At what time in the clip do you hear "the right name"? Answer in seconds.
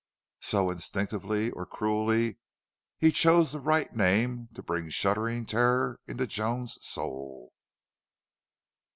3.51-4.49